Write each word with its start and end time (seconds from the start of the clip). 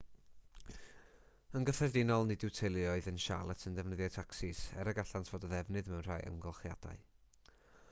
yn 1.59 1.67
gyffredinol 1.69 2.25
nid 2.29 2.45
yw 2.47 2.53
teuluoedd 2.61 3.09
yn 3.13 3.21
charlotte 3.27 3.67
yn 3.71 3.77
defnyddio 3.81 4.09
tacsis 4.17 4.63
er 4.85 4.93
y 4.95 4.97
gallant 5.01 5.33
fod 5.35 5.49
o 5.49 5.53
ddefnydd 5.55 5.95
mewn 5.95 6.05
rhai 6.11 6.19
amgylchiadau 6.33 7.01